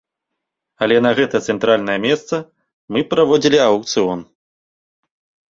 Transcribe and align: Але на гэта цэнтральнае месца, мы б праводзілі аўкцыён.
Але 0.85 0.95
на 1.05 1.11
гэта 1.19 1.41
цэнтральнае 1.53 1.97
месца, 2.07 2.35
мы 2.95 2.99
б 3.05 3.11
праводзілі 3.13 3.57
аўкцыён. 3.69 4.19